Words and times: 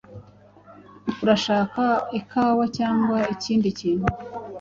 Urashaka 1.23 1.83
ikawa 2.19 2.63
cyangwa 2.77 3.17
ikindi 3.33 3.67
kintu? 3.79 4.07